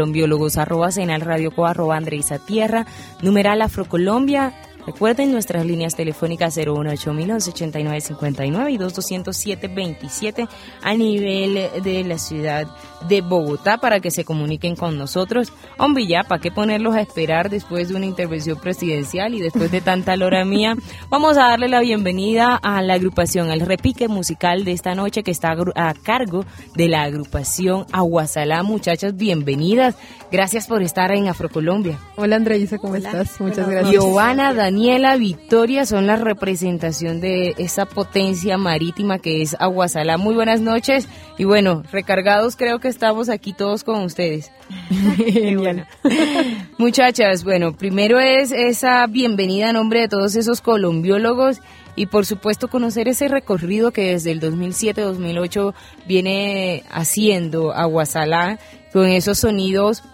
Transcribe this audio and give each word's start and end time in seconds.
colombiólogos 0.00 0.58
arroba 0.58 0.92
senal 0.92 1.22
radio 1.22 1.50
co 1.50 1.66
arroba 1.66 1.96
Andreisa 1.96 2.38
Tierra, 2.38 2.86
numeral 3.20 3.62
Afrocolombia, 3.62 4.54
Recuerden 4.88 5.30
nuestras 5.32 5.66
líneas 5.66 5.94
telefónicas 5.94 6.54
018 6.54 7.10
8959 7.10 8.72
y 8.72 8.78
220727 8.78 10.48
a 10.82 10.94
nivel 10.94 11.82
de 11.82 12.04
la 12.04 12.16
ciudad 12.16 12.66
de 13.06 13.20
Bogotá 13.20 13.76
para 13.76 14.00
que 14.00 14.10
se 14.10 14.24
comuniquen 14.24 14.76
con 14.76 14.96
nosotros. 14.96 15.52
Hombre, 15.78 16.06
ya, 16.06 16.24
¿para 16.24 16.40
qué 16.40 16.50
ponerlos 16.50 16.94
a 16.94 17.02
esperar 17.02 17.50
después 17.50 17.88
de 17.88 17.96
una 17.96 18.06
intervención 18.06 18.58
presidencial 18.58 19.34
y 19.34 19.42
después 19.42 19.70
de 19.70 19.82
tanta 19.82 20.16
lora 20.16 20.46
mía? 20.46 20.74
Vamos 21.10 21.36
a 21.36 21.48
darle 21.48 21.68
la 21.68 21.80
bienvenida 21.80 22.56
a 22.56 22.80
la 22.80 22.94
agrupación, 22.94 23.50
al 23.50 23.60
repique 23.60 24.08
musical 24.08 24.64
de 24.64 24.72
esta 24.72 24.94
noche 24.94 25.22
que 25.22 25.32
está 25.32 25.54
a 25.74 25.94
cargo 26.02 26.46
de 26.74 26.88
la 26.88 27.02
agrupación 27.02 27.84
Aguasalá. 27.92 28.62
Muchachas, 28.62 29.14
bienvenidas. 29.16 29.96
Gracias 30.32 30.66
por 30.66 30.82
estar 30.82 31.10
en 31.12 31.28
Afrocolombia. 31.28 31.98
Hola 32.16 32.36
Andreisa, 32.36 32.78
¿cómo 32.78 32.96
estás? 32.96 33.40
Muchas 33.40 33.68
gracias. 33.68 33.92
Giovanna, 33.92 34.52
Daniela, 34.78 35.16
Victoria 35.16 35.84
son 35.86 36.06
la 36.06 36.14
representación 36.14 37.20
de 37.20 37.56
esa 37.58 37.84
potencia 37.84 38.56
marítima 38.58 39.18
que 39.18 39.42
es 39.42 39.56
Aguasalá. 39.58 40.18
Muy 40.18 40.36
buenas 40.36 40.60
noches 40.60 41.08
y 41.36 41.42
bueno, 41.42 41.82
recargados 41.90 42.54
creo 42.54 42.78
que 42.78 42.86
estamos 42.86 43.28
aquí 43.28 43.52
todos 43.52 43.82
con 43.82 44.04
ustedes. 44.04 44.52
bueno. 45.56 45.84
Muchachas, 46.78 47.42
bueno, 47.42 47.76
primero 47.76 48.20
es 48.20 48.52
esa 48.52 49.04
bienvenida 49.08 49.70
a 49.70 49.72
nombre 49.72 50.02
de 50.02 50.08
todos 50.08 50.36
esos 50.36 50.60
colombiólogos 50.60 51.60
y 51.96 52.06
por 52.06 52.24
supuesto 52.24 52.68
conocer 52.68 53.08
ese 53.08 53.26
recorrido 53.26 53.90
que 53.90 54.12
desde 54.12 54.30
el 54.30 54.40
2007-2008 54.40 55.74
viene 56.06 56.84
haciendo 56.88 57.72
Aguasalá 57.72 58.60
con 58.92 59.06
esos 59.08 59.40
sonidos 59.40 60.04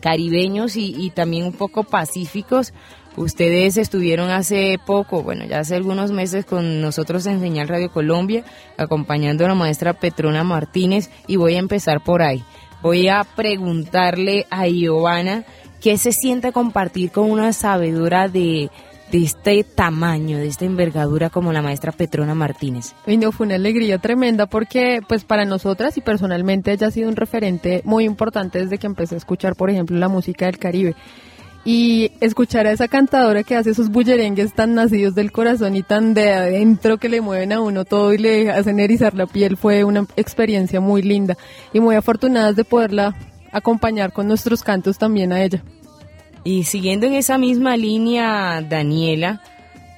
caribeños 0.00 0.76
y, 0.76 0.94
y 0.96 1.10
también 1.10 1.44
un 1.44 1.52
poco 1.52 1.84
pacíficos 1.84 2.72
Ustedes 3.16 3.76
estuvieron 3.76 4.30
hace 4.30 4.78
poco, 4.84 5.22
bueno, 5.22 5.44
ya 5.44 5.58
hace 5.58 5.74
algunos 5.74 6.12
meses 6.12 6.44
con 6.44 6.80
nosotros 6.80 7.26
en 7.26 7.40
Señal 7.40 7.68
Radio 7.68 7.90
Colombia, 7.90 8.44
acompañando 8.76 9.44
a 9.44 9.48
la 9.48 9.54
maestra 9.54 9.94
Petrona 9.94 10.44
Martínez 10.44 11.10
y 11.26 11.36
voy 11.36 11.56
a 11.56 11.58
empezar 11.58 12.02
por 12.02 12.22
ahí. 12.22 12.44
Voy 12.82 13.08
a 13.08 13.24
preguntarle 13.24 14.46
a 14.48 14.66
Giovanna 14.68 15.44
qué 15.80 15.98
se 15.98 16.12
siente 16.12 16.52
compartir 16.52 17.10
con 17.10 17.30
una 17.30 17.52
sabedora 17.52 18.28
de, 18.28 18.70
este 19.12 19.64
tamaño, 19.64 20.38
de 20.38 20.46
esta 20.46 20.64
envergadura 20.64 21.30
como 21.30 21.52
la 21.52 21.62
maestra 21.62 21.90
Petrona 21.90 22.34
Martínez? 22.34 22.94
Y 23.06 23.16
no, 23.16 23.32
fue 23.32 23.46
una 23.46 23.56
alegría 23.56 23.98
tremenda 23.98 24.46
porque 24.46 25.00
pues 25.06 25.24
para 25.24 25.44
nosotras 25.44 25.96
y 25.96 26.00
personalmente 26.00 26.72
ella 26.72 26.86
ha 26.86 26.90
sido 26.92 27.08
un 27.08 27.16
referente 27.16 27.82
muy 27.84 28.04
importante 28.04 28.60
desde 28.60 28.78
que 28.78 28.86
empecé 28.86 29.16
a 29.16 29.18
escuchar, 29.18 29.56
por 29.56 29.68
ejemplo, 29.68 29.98
la 29.98 30.08
música 30.08 30.46
del 30.46 30.58
Caribe 30.58 30.94
y 31.64 32.12
escuchar 32.20 32.66
a 32.66 32.72
esa 32.72 32.88
cantadora 32.88 33.42
que 33.42 33.54
hace 33.54 33.70
esos 33.70 33.90
bullerengues 33.90 34.54
tan 34.54 34.74
nacidos 34.74 35.14
del 35.14 35.30
corazón 35.30 35.76
y 35.76 35.82
tan 35.82 36.14
de 36.14 36.32
adentro 36.32 36.98
que 36.98 37.08
le 37.08 37.20
mueven 37.20 37.52
a 37.52 37.60
uno 37.60 37.84
todo 37.84 38.14
y 38.14 38.18
le 38.18 38.50
hacen 38.50 38.80
erizar 38.80 39.14
la 39.14 39.26
piel 39.26 39.56
fue 39.56 39.84
una 39.84 40.06
experiencia 40.16 40.80
muy 40.80 41.02
linda 41.02 41.36
y 41.72 41.80
muy 41.80 41.96
afortunadas 41.96 42.56
de 42.56 42.64
poderla 42.64 43.14
acompañar 43.52 44.12
con 44.12 44.26
nuestros 44.26 44.62
cantos 44.62 44.96
también 44.96 45.32
a 45.32 45.42
ella. 45.42 45.62
Y 46.44 46.64
siguiendo 46.64 47.06
en 47.06 47.14
esa 47.14 47.36
misma 47.36 47.76
línea, 47.76 48.62
Daniela, 48.62 49.42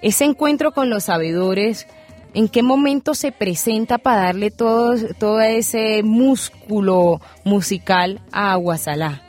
ese 0.00 0.24
encuentro 0.24 0.72
con 0.72 0.90
los 0.90 1.04
sabedores, 1.04 1.86
¿en 2.34 2.48
qué 2.48 2.64
momento 2.64 3.14
se 3.14 3.30
presenta 3.30 3.98
para 3.98 4.22
darle 4.22 4.50
todo, 4.50 4.96
todo 5.18 5.40
ese 5.40 6.02
músculo 6.02 7.20
musical 7.44 8.20
a 8.32 8.52
Aguasalá? 8.52 9.22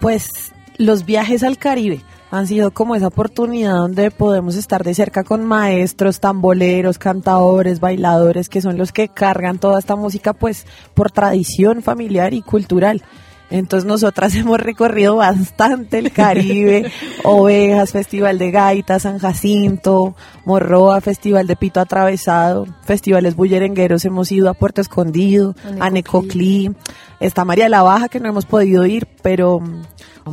Pues 0.00 0.52
los 0.78 1.04
viajes 1.04 1.42
al 1.42 1.58
Caribe 1.58 2.02
han 2.30 2.46
sido 2.46 2.70
como 2.70 2.94
esa 2.94 3.08
oportunidad 3.08 3.74
donde 3.74 4.10
podemos 4.10 4.54
estar 4.54 4.84
de 4.84 4.94
cerca 4.94 5.24
con 5.24 5.44
maestros, 5.44 6.20
tamboleros, 6.20 6.98
cantadores, 6.98 7.80
bailadores, 7.80 8.48
que 8.48 8.60
son 8.60 8.76
los 8.76 8.92
que 8.92 9.08
cargan 9.08 9.58
toda 9.58 9.78
esta 9.78 9.96
música 9.96 10.34
pues 10.34 10.66
por 10.94 11.10
tradición 11.10 11.82
familiar 11.82 12.34
y 12.34 12.42
cultural. 12.42 13.02
Entonces 13.50 13.86
nosotras 13.86 14.34
hemos 14.36 14.60
recorrido 14.60 15.16
bastante 15.16 15.98
el 15.98 16.12
Caribe, 16.12 16.92
Ovejas, 17.24 17.92
Festival 17.92 18.38
de 18.38 18.50
Gaita, 18.50 18.98
San 18.98 19.18
Jacinto, 19.18 20.14
Morroa, 20.44 21.00
Festival 21.00 21.46
de 21.46 21.56
Pito 21.56 21.80
Atravesado, 21.80 22.66
festivales 22.82 23.36
bullerengueros, 23.36 24.04
hemos 24.04 24.30
ido 24.30 24.50
a 24.50 24.54
Puerto 24.54 24.82
Escondido, 24.82 25.54
a 25.80 25.88
Necoclí, 25.88 26.70
está 27.20 27.46
María 27.46 27.70
la 27.70 27.82
Baja 27.82 28.08
que 28.08 28.20
no 28.20 28.28
hemos 28.28 28.44
podido 28.44 28.84
ir, 28.84 29.08
pero 29.22 29.62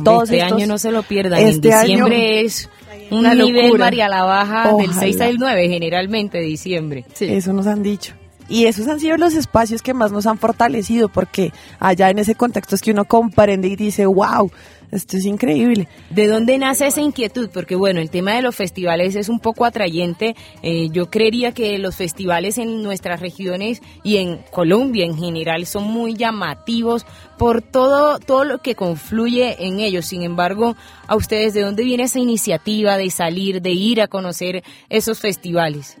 todos 0.04 0.30
este 0.30 0.42
año 0.42 0.66
no 0.66 0.78
se 0.78 0.90
lo 0.90 1.02
pierdan, 1.02 1.40
este 1.40 1.68
en 1.68 1.80
diciembre 1.80 2.40
es 2.40 2.68
un 3.10 3.22
nivel 3.22 3.78
María 3.78 4.08
la 4.08 4.24
Baja 4.24 4.72
del 4.74 4.92
6 4.92 5.20
al 5.20 5.36
9 5.38 5.68
generalmente 5.68 6.38
diciembre. 6.38 7.04
Sí. 7.14 7.26
Eso 7.26 7.52
nos 7.52 7.66
han 7.66 7.82
dicho. 7.82 8.14
Y 8.48 8.66
esos 8.66 8.86
han 8.86 9.00
sido 9.00 9.16
los 9.16 9.34
espacios 9.34 9.82
que 9.82 9.92
más 9.92 10.12
nos 10.12 10.26
han 10.26 10.38
fortalecido, 10.38 11.08
porque 11.08 11.52
allá 11.80 12.10
en 12.10 12.20
ese 12.20 12.36
contexto 12.36 12.76
es 12.76 12.82
que 12.82 12.92
uno 12.92 13.04
comprende 13.04 13.68
y 13.68 13.76
dice, 13.76 14.06
wow, 14.06 14.50
esto 14.90 15.16
es 15.16 15.24
increíble. 15.24 15.88
¿De 16.10 16.26
dónde 16.26 16.58
nace 16.58 16.86
esa 16.86 17.00
inquietud? 17.00 17.50
Porque 17.52 17.74
bueno, 17.74 18.00
el 18.00 18.10
tema 18.10 18.34
de 18.34 18.42
los 18.42 18.54
festivales 18.54 19.16
es 19.16 19.28
un 19.28 19.40
poco 19.40 19.64
atrayente. 19.64 20.36
Eh, 20.62 20.88
yo 20.90 21.10
creería 21.10 21.52
que 21.52 21.78
los 21.78 21.96
festivales 21.96 22.58
en 22.58 22.82
nuestras 22.82 23.20
regiones 23.20 23.82
y 24.02 24.18
en 24.18 24.38
Colombia 24.50 25.04
en 25.04 25.16
general 25.16 25.66
son 25.66 25.84
muy 25.84 26.14
llamativos 26.14 27.04
por 27.38 27.62
todo, 27.62 28.18
todo 28.18 28.44
lo 28.44 28.58
que 28.58 28.74
confluye 28.74 29.66
en 29.66 29.80
ellos. 29.80 30.06
Sin 30.06 30.22
embargo, 30.22 30.76
a 31.06 31.16
ustedes, 31.16 31.54
¿de 31.54 31.62
dónde 31.62 31.84
viene 31.84 32.04
esa 32.04 32.18
iniciativa 32.18 32.96
de 32.96 33.10
salir, 33.10 33.60
de 33.62 33.72
ir 33.72 34.00
a 34.00 34.08
conocer 34.08 34.62
esos 34.88 35.18
festivales? 35.18 35.98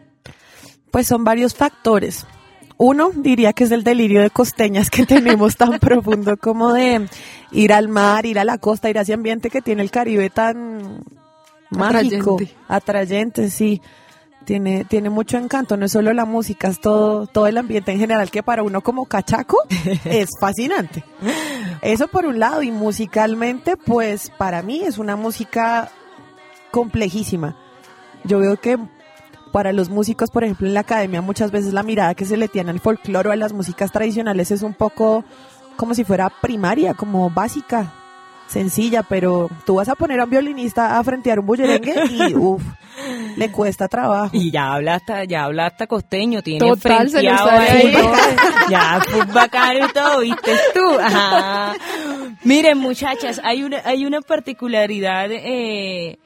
Pues 0.90 1.08
son 1.08 1.24
varios 1.24 1.54
factores. 1.54 2.26
Uno 2.78 3.10
diría 3.14 3.52
que 3.52 3.64
es 3.64 3.70
el 3.70 3.84
delirio 3.84 4.20
de 4.20 4.30
costeñas 4.30 4.90
que 4.90 5.06
tenemos 5.06 5.56
tan 5.56 5.78
profundo 5.80 6.36
como 6.36 6.72
de 6.72 7.08
ir 7.52 7.72
al 7.72 7.88
mar, 7.88 8.26
ir 8.26 8.38
a 8.38 8.44
la 8.44 8.58
costa, 8.58 8.90
ir 8.90 8.98
a 8.98 9.02
ese 9.02 9.14
ambiente 9.14 9.50
que 9.50 9.62
tiene 9.62 9.82
el 9.82 9.90
Caribe 9.90 10.28
tan 10.30 11.02
mágico, 11.70 12.38
atrayente, 12.68 13.50
sí. 13.50 13.80
Tiene, 14.44 14.84
tiene 14.84 15.10
mucho 15.10 15.38
encanto, 15.38 15.76
no 15.76 15.86
es 15.86 15.92
solo 15.92 16.12
la 16.12 16.24
música, 16.24 16.68
es 16.68 16.80
todo, 16.80 17.26
todo 17.26 17.48
el 17.48 17.58
ambiente 17.58 17.90
en 17.90 17.98
general 17.98 18.30
que 18.30 18.44
para 18.44 18.62
uno 18.62 18.80
como 18.80 19.06
cachaco 19.06 19.58
es 20.04 20.28
fascinante. 20.40 21.02
Eso 21.82 22.06
por 22.06 22.26
un 22.26 22.38
lado, 22.38 22.62
y 22.62 22.70
musicalmente, 22.70 23.76
pues 23.76 24.30
para 24.30 24.62
mí 24.62 24.82
es 24.84 24.98
una 24.98 25.16
música 25.16 25.90
complejísima. 26.70 27.56
Yo 28.22 28.38
veo 28.38 28.56
que 28.56 28.78
para 29.56 29.72
los 29.72 29.88
músicos, 29.88 30.30
por 30.30 30.44
ejemplo, 30.44 30.66
en 30.66 30.74
la 30.74 30.80
academia, 30.80 31.22
muchas 31.22 31.50
veces 31.50 31.72
la 31.72 31.82
mirada 31.82 32.14
que 32.14 32.26
se 32.26 32.36
le 32.36 32.46
tiene 32.46 32.72
al 32.72 32.78
folclore 32.78 33.30
o 33.30 33.32
a 33.32 33.36
las 33.36 33.54
músicas 33.54 33.90
tradicionales 33.90 34.50
es 34.50 34.60
un 34.60 34.74
poco 34.74 35.24
como 35.76 35.94
si 35.94 36.04
fuera 36.04 36.28
primaria, 36.28 36.92
como 36.92 37.30
básica, 37.30 37.90
sencilla, 38.48 39.02
pero 39.02 39.48
tú 39.64 39.76
vas 39.76 39.88
a 39.88 39.94
poner 39.94 40.20
a 40.20 40.24
un 40.24 40.30
violinista 40.30 40.98
a 40.98 41.02
frentear 41.02 41.38
un 41.38 41.46
bullerengue 41.46 41.94
y 42.10 42.34
uff, 42.36 42.62
le 43.36 43.50
cuesta 43.50 43.88
trabajo. 43.88 44.28
Y 44.34 44.50
ya 44.50 44.74
habla 44.74 44.96
hasta, 44.96 45.24
ya 45.24 45.44
habla 45.44 45.68
hasta 45.68 45.86
costeño, 45.86 46.42
tiene 46.42 46.60
Total, 46.60 47.08
frenteado 47.08 47.48
ahí, 47.48 47.94
ya 48.68 49.00
fue 49.08 49.24
bacano 49.24 49.86
y 49.86 49.90
todo, 49.90 50.20
viste 50.20 50.52
tú. 50.74 50.98
Miren, 52.44 52.76
muchachas, 52.76 53.40
hay 53.42 53.62
una, 53.62 53.80
hay 53.86 54.04
una 54.04 54.20
particularidad 54.20 55.30
eh, 55.32 56.18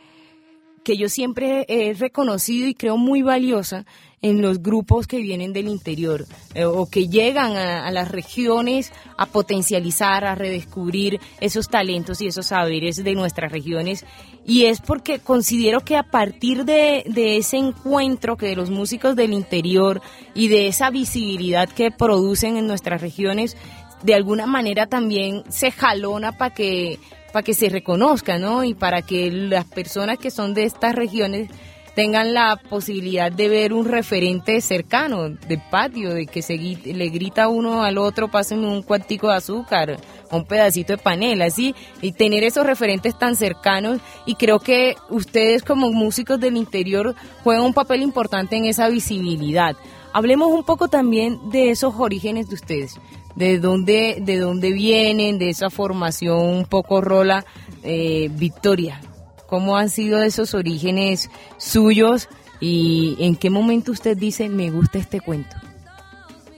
que 0.85 0.97
yo 0.97 1.09
siempre 1.09 1.67
he 1.69 1.93
reconocido 1.95 2.67
y 2.67 2.75
creo 2.75 2.97
muy 2.97 3.23
valiosa 3.23 3.85
en 4.23 4.43
los 4.43 4.63
grupos 4.63 5.07
que 5.07 5.21
vienen 5.21 5.53
del 5.53 5.69
interior 5.69 6.27
eh, 6.55 6.65
o 6.65 6.89
que 6.91 7.09
llegan 7.09 7.57
a, 7.57 7.91
las 7.91 8.11
regiones 8.11 8.93
a 9.17 9.27
potencializar, 9.27 10.25
a 10.25 10.35
redescubrir 10.35 11.21
esos 11.41 11.69
talentos 11.69 12.21
y 12.21 12.27
esos 12.27 12.47
saberes 12.47 13.03
de 13.03 13.15
nuestras 13.15 13.51
regiones. 13.51 14.04
Y 14.45 14.66
es 14.66 14.81
porque 14.81 15.21
considero 15.21 15.81
que 15.81 15.97
a 15.97 16.03
partir 16.03 16.65
de, 16.65 17.04
de 17.07 17.39
ese 17.39 17.57
encuentro 17.57 18.37
que 18.37 18.47
de 18.47 18.57
los 18.57 18.71
músicos 18.71 19.16
del 19.16 19.33
interior 19.33 20.03
y 20.34 20.49
de 20.49 20.69
esa 20.69 20.91
visibilidad 20.91 21.69
que 21.69 21.91
producen 21.91 22.57
en 22.57 22.66
nuestras 22.66 23.01
regiones, 23.01 23.57
de 24.03 24.15
alguna 24.15 24.47
manera 24.47 24.87
también 24.87 25.45
se 25.51 25.71
jalona 25.71 26.37
para 26.37 26.54
que 26.54 26.99
para 27.32 27.42
que 27.42 27.54
se 27.54 27.68
reconozca, 27.68 28.38
¿no? 28.38 28.65
Y 28.65 28.74
para 28.74 29.03
que 29.03 29.30
las 29.30 29.65
personas 29.65 30.18
que 30.18 30.30
son 30.30 30.54
de 30.54 30.65
estas 30.65 30.94
regiones 30.94 31.48
tengan 31.94 32.32
la 32.34 32.56
posibilidad 32.56 33.30
de 33.30 33.48
ver 33.48 33.72
un 33.72 33.84
referente 33.84 34.60
cercano 34.60 35.28
de 35.28 35.59
patio, 35.59 36.15
de 36.15 36.27
que 36.27 36.42
se 36.42 36.56
le 36.56 37.09
grita 37.09 37.48
uno 37.48 37.82
al 37.82 37.98
otro, 37.98 38.28
pasen 38.28 38.65
un 38.65 38.82
cuartico 38.82 39.28
de 39.28 39.36
azúcar, 39.36 39.98
un 40.30 40.44
pedacito 40.44 40.94
de 40.94 40.98
panela, 40.98 41.47
así, 41.47 41.74
y 42.00 42.12
tener 42.12 42.44
esos 42.44 42.66
referentes 42.66 43.18
tan 43.18 43.36
cercanos. 43.36 44.00
Y 44.24 44.36
creo 44.36 44.60
que 44.60 44.97
ustedes 45.09 45.62
como 45.62 45.91
músicos 45.92 46.38
del 46.41 46.56
interior 46.56 47.15
juegan 47.42 47.65
un 47.65 47.74
papel 47.74 48.03
importante 48.03 48.56
en 48.56 48.65
esa 48.65 48.88
visibilidad. 48.88 49.77
Hablemos 50.12 50.48
un 50.48 50.65
poco 50.65 50.88
también 50.88 51.38
de 51.50 51.71
esos 51.71 51.94
orígenes 51.98 52.48
de 52.48 52.54
ustedes. 52.54 52.98
De 53.36 53.59
dónde, 53.59 54.18
de 54.21 54.38
dónde 54.38 54.72
vienen, 54.72 55.38
de 55.38 55.50
esa 55.50 55.71
formación 55.71 56.41
un 56.41 56.65
poco 56.65 57.00
rola, 57.00 57.44
eh, 57.82 58.30
Victoria. 58.32 59.00
¿Cómo 59.47 59.77
han 59.77 59.91
sido 59.91 60.22
esos 60.22 60.54
orígenes 60.54 61.30
suyos 61.56 62.28
y 62.60 63.16
en 63.18 63.36
qué 63.36 63.50
momento 63.50 63.92
usted 63.92 64.16
dice 64.16 64.48
me 64.48 64.71
gusta 64.71 64.98
este 64.98 65.21
cuento? 65.21 65.56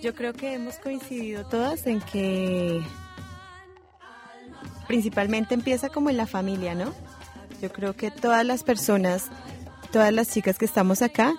Yo 0.03 0.15
creo 0.15 0.33
que 0.33 0.55
hemos 0.55 0.77
coincidido 0.77 1.45
todas 1.47 1.87
en 1.87 2.01
que 2.01 2.83
principalmente 4.87 5.55
empieza 5.55 5.89
como 5.89 6.11
en 6.11 6.17
la 6.17 6.27
familia, 6.27 6.75
¿no? 6.75 6.93
Yo 7.63 7.73
creo 7.73 7.95
que 7.95 8.11
todas 8.11 8.45
las 8.45 8.65
personas, 8.65 9.31
todas 9.93 10.13
las 10.13 10.29
chicas 10.29 10.59
que 10.59 10.65
estamos 10.65 11.01
acá, 11.01 11.35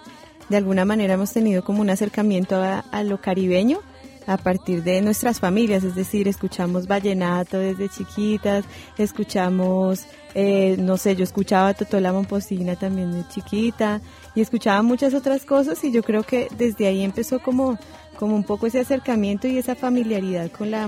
de 0.49 0.57
alguna 0.57 0.85
manera 0.85 1.15
hemos 1.15 1.33
tenido 1.33 1.63
como 1.63 1.81
un 1.81 1.89
acercamiento 1.89 2.55
a, 2.55 3.03
lo 3.03 3.19
caribeño 3.19 3.79
a 4.27 4.37
partir 4.37 4.83
de 4.83 5.01
nuestras 5.01 5.39
familias, 5.39 5.83
es 5.83 5.95
decir, 5.95 6.27
escuchamos 6.27 6.87
vallenato 6.87 7.59
desde 7.59 7.89
chiquitas, 7.89 8.65
escuchamos, 8.97 10.05
eh, 10.35 10.75
no 10.79 10.97
sé, 10.97 11.15
yo 11.15 11.23
escuchaba 11.23 11.73
Totola 11.73 12.13
Momposina 12.13 12.75
también 12.75 13.11
de 13.11 13.27
chiquita 13.27 14.01
y 14.35 14.41
escuchaba 14.41 14.81
muchas 14.81 15.13
otras 15.13 15.45
cosas 15.45 15.83
y 15.83 15.91
yo 15.91 16.03
creo 16.03 16.23
que 16.23 16.47
desde 16.57 16.87
ahí 16.87 17.03
empezó 17.03 17.39
como, 17.39 17.77
como 18.17 18.35
un 18.35 18.43
poco 18.43 18.67
ese 18.67 18.79
acercamiento 18.79 19.47
y 19.47 19.57
esa 19.57 19.75
familiaridad 19.75 20.51
con 20.51 20.71
la, 20.71 20.87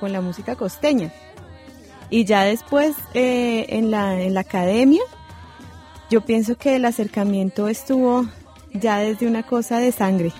con 0.00 0.12
la 0.12 0.20
música 0.20 0.56
costeña. 0.56 1.12
Y 2.08 2.24
ya 2.24 2.44
después 2.44 2.94
eh, 3.14 3.66
en, 3.68 3.90
la, 3.90 4.20
en 4.20 4.34
la 4.34 4.40
academia, 4.40 5.02
yo 6.08 6.20
pienso 6.20 6.56
que 6.56 6.76
el 6.76 6.84
acercamiento 6.84 7.66
estuvo 7.66 8.26
ya 8.72 8.98
desde 8.98 9.26
una 9.26 9.42
cosa 9.42 9.78
de 9.78 9.92
sangre, 9.92 10.32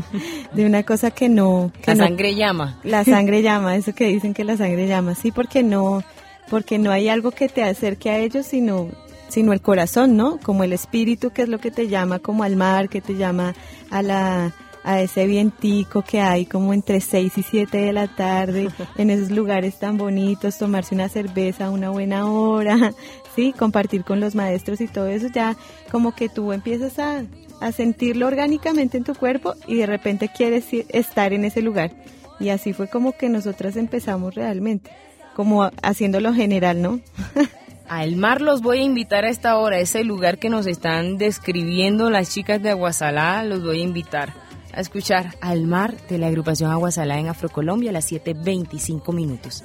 de 0.54 0.66
una 0.66 0.82
cosa 0.82 1.10
que 1.10 1.28
no... 1.28 1.72
la 1.86 1.96
sangre 1.96 2.34
llama. 2.34 2.78
La 2.82 3.04
sangre 3.04 3.42
llama, 3.42 3.76
eso 3.76 3.94
que 3.94 4.06
dicen 4.08 4.34
que 4.34 4.44
la 4.44 4.56
sangre 4.56 4.86
llama, 4.86 5.14
sí, 5.14 5.32
porque 5.32 5.62
no, 5.62 6.02
porque 6.48 6.78
no 6.78 6.90
hay 6.90 7.08
algo 7.08 7.30
que 7.30 7.48
te 7.48 7.62
acerque 7.62 8.10
a 8.10 8.18
ellos, 8.18 8.46
sino, 8.46 8.88
sino 9.28 9.52
el 9.52 9.60
corazón, 9.60 10.16
¿no? 10.16 10.38
Como 10.38 10.64
el 10.64 10.72
espíritu, 10.72 11.30
que 11.30 11.42
es 11.42 11.48
lo 11.48 11.58
que 11.58 11.70
te 11.70 11.88
llama 11.88 12.18
como 12.18 12.44
al 12.44 12.56
mar, 12.56 12.88
que 12.88 13.00
te 13.00 13.14
llama 13.14 13.54
a 13.90 14.02
la 14.02 14.54
a 14.84 15.00
ese 15.00 15.26
vientico 15.26 16.02
que 16.02 16.20
hay 16.20 16.44
como 16.44 16.74
entre 16.74 17.00
6 17.00 17.38
y 17.38 17.42
7 17.42 17.76
de 17.78 17.92
la 17.92 18.06
tarde, 18.06 18.68
en 18.96 19.10
esos 19.10 19.30
lugares 19.30 19.78
tan 19.78 19.96
bonitos, 19.96 20.58
tomarse 20.58 20.94
una 20.94 21.08
cerveza 21.08 21.66
a 21.66 21.70
una 21.70 21.90
buena 21.90 22.30
hora, 22.30 22.92
sí, 23.34 23.52
compartir 23.58 24.04
con 24.04 24.20
los 24.20 24.34
maestros 24.34 24.80
y 24.80 24.86
todo 24.86 25.06
eso, 25.06 25.28
ya 25.34 25.56
como 25.90 26.14
que 26.14 26.28
tú 26.28 26.52
empiezas 26.52 26.98
a, 26.98 27.24
a 27.60 27.72
sentirlo 27.72 28.26
orgánicamente 28.26 28.96
en 28.96 29.04
tu 29.04 29.14
cuerpo 29.14 29.54
y 29.66 29.76
de 29.76 29.86
repente 29.86 30.30
quieres 30.34 30.66
estar 30.88 31.32
en 31.32 31.44
ese 31.44 31.62
lugar. 31.62 31.92
Y 32.40 32.48
así 32.48 32.72
fue 32.72 32.88
como 32.88 33.12
que 33.12 33.28
nosotras 33.28 33.76
empezamos 33.76 34.34
realmente, 34.34 34.90
como 35.34 35.70
haciéndolo 35.82 36.34
general, 36.34 36.82
¿no? 36.82 37.00
Al 37.88 38.16
mar 38.16 38.40
los 38.40 38.62
voy 38.62 38.78
a 38.78 38.84
invitar 38.84 39.24
a 39.24 39.28
esta 39.28 39.58
hora, 39.58 39.78
ese 39.78 40.04
lugar 40.04 40.38
que 40.38 40.48
nos 40.48 40.66
están 40.66 41.18
describiendo 41.18 42.10
las 42.10 42.30
chicas 42.30 42.62
de 42.62 42.70
Aguasalá, 42.70 43.44
los 43.44 43.62
voy 43.62 43.80
a 43.80 43.84
invitar 43.84 44.32
a 44.72 44.80
escuchar 44.80 45.36
Al 45.40 45.66
Mar 45.66 45.94
de 46.08 46.18
la 46.18 46.28
agrupación 46.28 46.70
Aguasalá 46.70 47.18
en 47.18 47.28
Afrocolombia 47.28 47.90
a 47.90 47.92
las 47.92 48.10
7.25 48.10 49.12
minutos. 49.14 49.64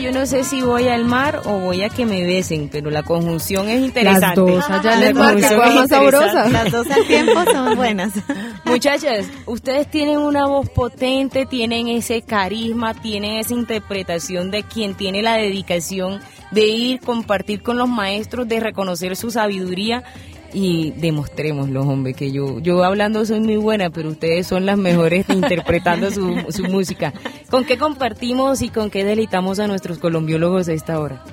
Yo 0.00 0.12
no 0.12 0.26
sé 0.26 0.44
si 0.44 0.62
voy 0.62 0.88
al 0.88 1.04
mar 1.04 1.42
o 1.44 1.58
voy 1.58 1.82
a 1.82 1.88
que 1.88 2.06
me 2.06 2.24
besen, 2.24 2.68
pero 2.70 2.90
la 2.90 3.02
conjunción 3.02 3.68
es 3.68 3.80
interesante. 3.80 4.26
Las 4.26 4.34
dos 4.36 4.70
allá 4.70 4.96
en 4.96 5.02
el 5.02 5.14
mar, 5.14 5.36
más 5.36 5.88
sabrosa. 5.88 6.48
Las 6.48 6.70
dos 6.70 6.90
al 6.90 7.06
tiempo 7.06 7.44
son 7.44 7.76
buenas. 7.76 8.12
Muchachas, 8.64 9.26
ustedes 9.46 9.90
tienen 9.90 10.18
una 10.18 10.46
voz 10.46 10.68
potente, 10.70 11.46
tienen 11.46 11.88
ese 11.88 12.22
carisma, 12.22 12.94
tienen 12.94 13.38
esa 13.38 13.54
interpretación 13.54 14.50
de 14.50 14.62
quien 14.62 14.94
tiene 14.94 15.22
la 15.22 15.34
dedicación 15.34 16.20
de 16.52 16.66
ir, 16.66 17.00
compartir 17.00 17.62
con 17.62 17.78
los 17.78 17.88
maestros, 17.88 18.46
de 18.46 18.60
reconocer 18.60 19.16
su 19.16 19.30
sabiduría 19.30 20.04
y 20.52 20.92
demostrémoslo, 20.92 21.82
hombre, 21.82 22.14
que 22.14 22.32
yo, 22.32 22.58
yo 22.60 22.84
hablando 22.84 23.24
soy 23.24 23.40
muy 23.40 23.56
buena, 23.56 23.90
pero 23.90 24.10
ustedes 24.10 24.46
son 24.46 24.66
las 24.66 24.78
mejores 24.78 25.26
interpretando 25.30 26.10
su, 26.10 26.36
su 26.50 26.64
música. 26.64 27.12
¿Con 27.50 27.64
qué 27.64 27.78
compartimos 27.78 28.62
y 28.62 28.68
con 28.68 28.90
qué 28.90 29.04
deleitamos 29.04 29.58
a 29.58 29.66
nuestros 29.66 29.98
colombiólogos 29.98 30.68
a 30.68 30.72
esta 30.72 30.98
hora? 31.00 31.24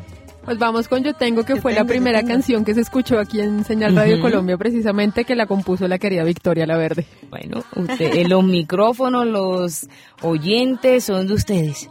Pues 0.50 0.58
vamos 0.58 0.88
con 0.88 1.04
Yo 1.04 1.14
Tengo, 1.14 1.44
que 1.44 1.58
fue 1.58 1.74
la 1.74 1.86
primera 1.86 2.24
canción 2.24 2.66
que 2.66 2.74
se 2.74 2.82
escuchó 2.82 3.20
aquí 3.20 3.40
en 3.40 3.64
Señal 3.66 3.96
Radio 3.96 4.20
Colombia, 4.20 4.58
precisamente 4.58 5.24
que 5.24 5.36
la 5.36 5.46
compuso 5.46 5.88
la 5.88 6.00
querida 6.00 6.24
Victoria 6.24 6.66
La 6.66 6.76
Verde. 6.76 7.06
Bueno, 7.30 7.64
usted, 7.76 8.16
eh, 8.16 8.28
los 8.28 8.44
micrófonos, 8.44 9.28
los 9.28 9.88
oyentes 10.24 11.04
son 11.04 11.28
de 11.28 11.34
ustedes. 11.36 11.88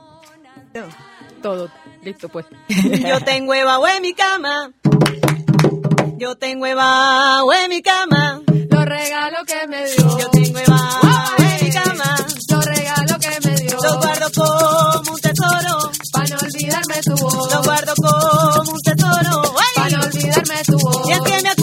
Todo, 1.40 1.70
listo 2.02 2.28
pues. 2.28 2.46
Yo 2.69 3.20
tengo 3.20 3.54
Eva 3.54 3.78
en 3.94 4.02
mi 4.02 4.12
cama. 4.12 4.72
Yo 6.19 6.37
tengo 6.37 6.67
Eva 6.67 7.43
en 7.62 7.69
mi 7.69 7.81
cama. 7.81 8.43
Los 8.47 8.85
regalos 8.85 9.43
que 9.47 9.69
me 9.69 9.87
dio. 9.87 10.19
Yo 10.19 10.31
tengo 10.31 10.59
Eva 10.59 11.00
en 11.38 11.65
mi 11.65 11.70
cama. 11.73 12.17
Los 12.50 12.65
regalos 12.65 13.19
que 13.19 13.49
me 13.49 13.55
dio. 13.55 13.76
Los 13.81 13.97
guardo 13.99 14.29
como 14.35 15.12
un 15.12 15.20
tesoro. 15.20 15.91
Para 16.12 16.29
no 16.29 16.37
olvidarme 16.43 17.00
tu 17.05 17.17
voz. 17.19 17.55
Los 17.55 17.65
guardo 17.65 17.94
como 17.94 18.73
un 18.73 18.81
tesoro. 18.81 19.55
Para 19.76 19.91
no 19.91 20.05
olvidarme 20.06 20.65
tu 20.67 20.79
voz. 20.79 21.09
Y 21.09 21.12
es 21.12 21.20
que 21.20 21.43
me 21.43 21.55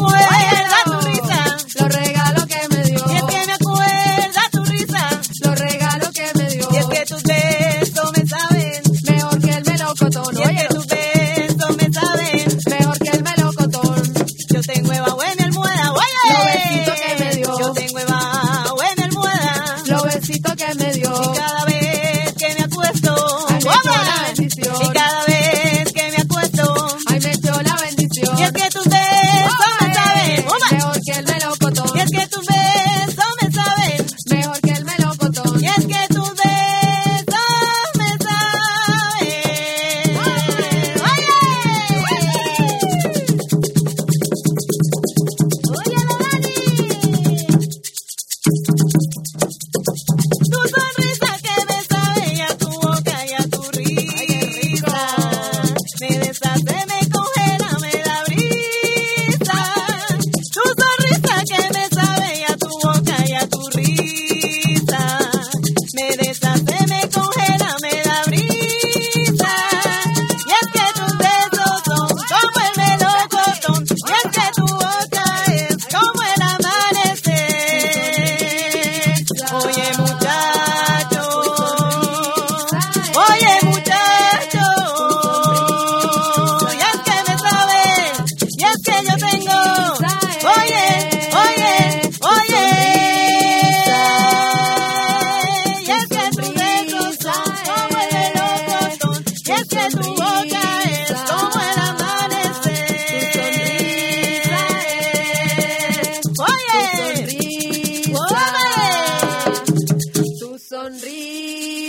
que 20.54 20.76
me 20.76 20.85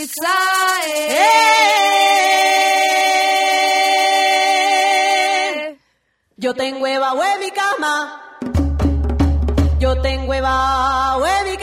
Israel. 0.06 0.86
Yo 6.36 6.54
tengo 6.54 6.80
hueva 6.82 7.12
en 7.34 7.40
mi 7.40 7.50
cama. 7.50 8.38
Yo 9.80 10.00
tengo 10.00 10.26
hueva 10.26 11.16
mi 11.50 11.55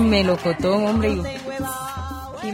melocotón, 0.00 0.86
hombre. 0.86 1.10
Y, 2.42 2.50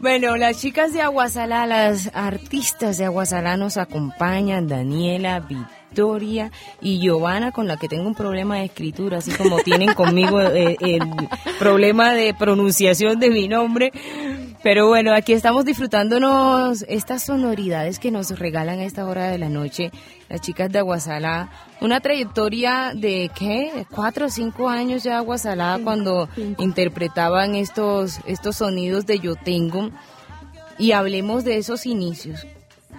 Bueno, 0.00 0.36
las 0.36 0.60
chicas 0.60 0.92
de 0.92 1.02
Aguasalá, 1.02 1.66
las 1.66 2.10
artistas 2.14 2.98
de 2.98 3.06
Aguasalá 3.06 3.56
nos 3.56 3.76
acompañan, 3.78 4.68
Daniela, 4.68 5.40
Victoria 5.40 6.52
y 6.80 7.00
Giovanna, 7.00 7.50
con 7.50 7.66
la 7.66 7.76
que 7.78 7.88
tengo 7.88 8.06
un 8.06 8.14
problema 8.14 8.58
de 8.58 8.66
escritura, 8.66 9.18
así 9.18 9.32
como 9.32 9.58
tienen 9.58 9.94
conmigo 9.94 10.40
eh, 10.40 10.76
el 10.80 11.02
problema 11.58 12.14
de 12.14 12.32
pronunciación 12.32 13.18
de 13.18 13.30
mi 13.30 13.48
nombre. 13.48 13.90
Pero 14.68 14.86
bueno, 14.86 15.14
aquí 15.14 15.32
estamos 15.32 15.64
disfrutándonos 15.64 16.84
estas 16.88 17.22
sonoridades 17.22 17.98
que 17.98 18.10
nos 18.10 18.38
regalan 18.38 18.80
a 18.80 18.84
esta 18.84 19.06
hora 19.06 19.28
de 19.28 19.38
la 19.38 19.48
noche 19.48 19.90
las 20.28 20.42
chicas 20.42 20.70
de 20.70 20.78
Aguasalá. 20.78 21.50
Una 21.80 22.00
trayectoria 22.00 22.92
de, 22.94 23.30
¿qué? 23.34 23.86
Cuatro 23.90 24.26
o 24.26 24.28
cinco 24.28 24.68
años 24.68 25.04
ya 25.04 25.16
Aguasalá 25.16 25.80
cuando 25.82 26.28
interpretaban 26.58 27.54
estos, 27.54 28.20
estos 28.26 28.56
sonidos 28.56 29.06
de 29.06 29.20
Yo 29.20 29.36
Tengo. 29.36 29.88
Y 30.76 30.92
hablemos 30.92 31.44
de 31.44 31.56
esos 31.56 31.86
inicios, 31.86 32.46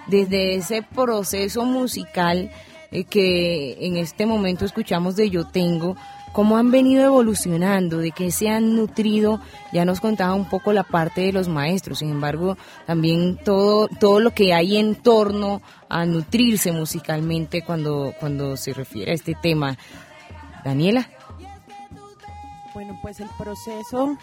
desde 0.07 0.55
ese 0.55 0.81
proceso 0.81 1.65
musical 1.65 2.49
eh, 2.91 3.03
que 3.03 3.77
en 3.85 3.97
este 3.97 4.25
momento 4.25 4.65
escuchamos 4.65 5.15
de 5.15 5.29
Yo 5.29 5.45
Tengo 5.45 5.95
cómo 6.31 6.57
han 6.57 6.71
venido 6.71 7.05
evolucionando, 7.05 7.97
de 7.97 8.11
qué 8.11 8.31
se 8.31 8.49
han 8.49 8.75
nutrido. 8.75 9.39
Ya 9.73 9.85
nos 9.85 9.99
contaba 9.99 10.33
un 10.33 10.49
poco 10.49 10.73
la 10.73 10.83
parte 10.83 11.21
de 11.21 11.33
los 11.33 11.47
maestros, 11.47 11.99
sin 11.99 12.11
embargo, 12.11 12.57
también 12.85 13.37
todo, 13.43 13.87
todo 13.87 14.19
lo 14.19 14.31
que 14.31 14.53
hay 14.53 14.77
en 14.77 14.95
torno 14.95 15.61
a 15.89 16.05
nutrirse 16.05 16.71
musicalmente 16.71 17.63
cuando, 17.63 18.13
cuando 18.19 18.57
se 18.57 18.73
refiere 18.73 19.11
a 19.11 19.15
este 19.15 19.35
tema. 19.35 19.77
Daniela. 20.63 21.09
Bueno, 22.73 22.99
pues 23.01 23.19
el 23.19 23.29
proceso 23.37 24.17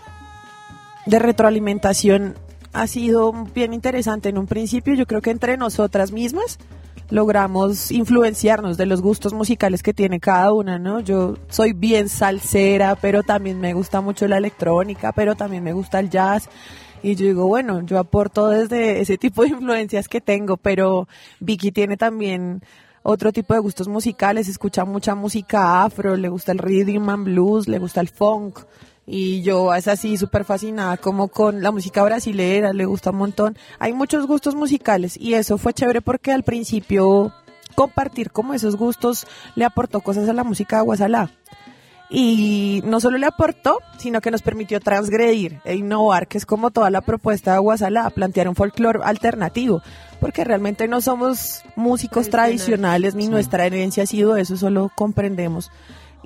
de 1.06 1.18
retroalimentación 1.18 2.36
ha 2.72 2.86
sido 2.86 3.32
bien 3.54 3.72
interesante 3.72 4.28
en 4.28 4.38
un 4.38 4.46
principio, 4.46 4.94
yo 4.94 5.06
creo 5.06 5.22
que 5.22 5.30
entre 5.30 5.56
nosotras 5.56 6.12
mismas 6.12 6.58
logramos 7.10 7.90
influenciarnos 7.90 8.76
de 8.76 8.86
los 8.86 9.00
gustos 9.00 9.32
musicales 9.32 9.82
que 9.82 9.94
tiene 9.94 10.20
cada 10.20 10.52
una, 10.52 10.78
¿no? 10.78 11.00
Yo 11.00 11.36
soy 11.48 11.72
bien 11.72 12.08
salsera, 12.08 12.96
pero 12.96 13.22
también 13.22 13.60
me 13.60 13.74
gusta 13.74 14.00
mucho 14.00 14.26
la 14.26 14.38
electrónica, 14.38 15.12
pero 15.12 15.34
también 15.34 15.62
me 15.62 15.72
gusta 15.72 16.00
el 16.00 16.10
jazz. 16.10 16.48
Y 17.02 17.14
yo 17.14 17.26
digo, 17.26 17.46
bueno, 17.46 17.82
yo 17.82 17.98
aporto 17.98 18.48
desde 18.48 19.00
ese 19.00 19.18
tipo 19.18 19.42
de 19.42 19.50
influencias 19.50 20.08
que 20.08 20.20
tengo, 20.20 20.56
pero 20.56 21.08
Vicky 21.40 21.70
tiene 21.70 21.96
también 21.96 22.62
otro 23.02 23.32
tipo 23.32 23.54
de 23.54 23.60
gustos 23.60 23.86
musicales, 23.86 24.48
escucha 24.48 24.84
mucha 24.84 25.14
música 25.14 25.84
afro, 25.84 26.16
le 26.16 26.28
gusta 26.28 26.50
el 26.50 26.58
rhythm 26.58 27.08
and 27.08 27.24
blues, 27.24 27.68
le 27.68 27.78
gusta 27.78 28.00
el 28.00 28.08
funk 28.08 28.58
y 29.06 29.42
yo 29.42 29.72
es 29.72 29.86
así 29.86 30.16
súper 30.16 30.44
fascinada 30.44 30.96
como 30.96 31.28
con 31.28 31.62
la 31.62 31.70
música 31.70 32.02
brasilera, 32.02 32.72
le 32.72 32.84
gusta 32.84 33.10
un 33.10 33.18
montón. 33.18 33.56
Hay 33.78 33.92
muchos 33.92 34.26
gustos 34.26 34.54
musicales 34.54 35.16
y 35.16 35.34
eso 35.34 35.58
fue 35.58 35.72
chévere 35.72 36.00
porque 36.00 36.32
al 36.32 36.42
principio 36.42 37.32
compartir 37.76 38.32
como 38.32 38.52
esos 38.54 38.76
gustos 38.76 39.26
le 39.54 39.64
aportó 39.64 40.00
cosas 40.00 40.28
a 40.28 40.32
la 40.32 40.42
música 40.42 40.78
de 40.78 40.82
Guasalá. 40.82 41.30
Y 42.08 42.82
no 42.84 43.00
solo 43.00 43.18
le 43.18 43.26
aportó, 43.26 43.78
sino 43.98 44.20
que 44.20 44.30
nos 44.30 44.40
permitió 44.40 44.78
transgredir 44.78 45.60
e 45.64 45.74
innovar, 45.74 46.28
que 46.28 46.38
es 46.38 46.46
como 46.46 46.70
toda 46.70 46.88
la 46.88 47.00
propuesta 47.00 47.52
de 47.52 47.58
Guasalá, 47.58 48.10
plantear 48.10 48.48
un 48.48 48.54
folclore 48.54 49.00
alternativo, 49.02 49.82
porque 50.20 50.44
realmente 50.44 50.86
no 50.86 51.00
somos 51.00 51.62
músicos 51.74 52.30
tradicionales, 52.30 53.16
ni 53.16 53.26
nuestra 53.26 53.66
herencia 53.66 54.04
ha 54.04 54.06
sido 54.06 54.36
eso, 54.36 54.56
solo 54.56 54.92
comprendemos 54.94 55.72